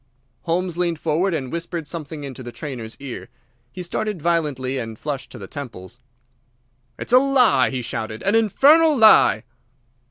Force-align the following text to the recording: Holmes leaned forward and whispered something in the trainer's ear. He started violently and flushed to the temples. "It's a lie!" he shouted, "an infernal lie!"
Holmes 0.45 0.79
leaned 0.79 0.97
forward 0.97 1.31
and 1.31 1.51
whispered 1.51 1.87
something 1.87 2.23
in 2.23 2.33
the 2.33 2.51
trainer's 2.51 2.97
ear. 2.99 3.29
He 3.71 3.83
started 3.83 4.19
violently 4.19 4.79
and 4.79 4.97
flushed 4.97 5.29
to 5.31 5.37
the 5.37 5.45
temples. 5.45 5.99
"It's 6.97 7.13
a 7.13 7.19
lie!" 7.19 7.69
he 7.69 7.83
shouted, 7.83 8.23
"an 8.23 8.33
infernal 8.33 8.97
lie!" 8.97 9.43